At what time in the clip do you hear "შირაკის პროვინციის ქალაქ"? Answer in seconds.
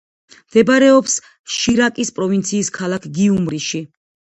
1.57-3.11